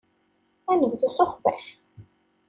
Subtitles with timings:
[0.71, 1.63] Ad nebdu s uxbac.